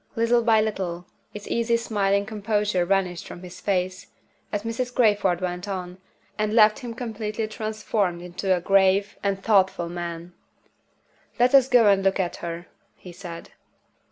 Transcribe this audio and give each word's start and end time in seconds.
Little 0.15 0.41
by 0.41 0.61
little, 0.61 1.05
its 1.31 1.47
easy 1.47 1.77
smiling 1.77 2.25
composure 2.25 2.85
vanished 2.85 3.27
from 3.27 3.43
his 3.43 3.61
face, 3.61 4.07
as 4.51 4.63
Mrs. 4.63 4.91
Crayford 4.95 5.41
went 5.41 5.67
on, 5.67 5.99
and 6.39 6.55
left 6.55 6.79
him 6.79 6.95
completely 6.95 7.47
transformed 7.47 8.19
into 8.23 8.57
a 8.57 8.61
grave 8.61 9.15
and 9.21 9.43
thoughtful 9.43 9.89
man. 9.89 10.33
"Let 11.39 11.53
us 11.53 11.69
go 11.69 11.85
and 11.85 12.03
look 12.03 12.19
at 12.19 12.37
her," 12.37 12.65
he 12.95 13.11
said. 13.11 13.51